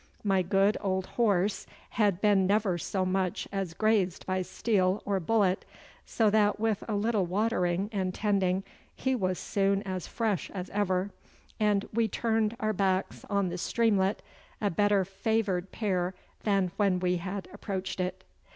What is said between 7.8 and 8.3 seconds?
and